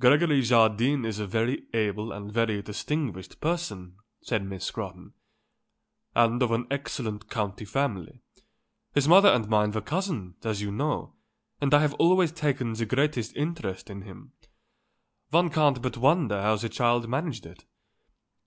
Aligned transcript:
"Gregory 0.00 0.40
Jardine 0.40 1.04
is 1.04 1.18
a 1.18 1.26
very 1.26 1.66
able 1.74 2.10
and 2.10 2.30
a 2.30 2.32
very 2.32 2.62
distinguished 2.62 3.38
person," 3.42 3.96
said 4.22 4.42
Miss 4.42 4.64
Scrotton, 4.64 5.12
"and 6.14 6.42
of 6.42 6.52
an 6.52 6.66
excellent 6.70 7.28
county 7.28 7.66
family. 7.66 8.22
His 8.94 9.06
mother 9.06 9.28
and 9.28 9.46
mine 9.46 9.72
were 9.72 9.82
cousins, 9.82 10.36
as 10.42 10.62
you 10.62 10.72
know, 10.72 11.12
and 11.60 11.74
I 11.74 11.80
have 11.80 11.92
always 11.98 12.32
taken 12.32 12.72
the 12.72 12.86
greatest 12.86 13.36
interest 13.36 13.90
in 13.90 14.00
him. 14.00 14.32
One 15.28 15.50
can't 15.50 15.82
but 15.82 15.98
wonder 15.98 16.40
how 16.40 16.56
the 16.56 16.70
child 16.70 17.06
managed 17.06 17.44
it." 17.44 17.66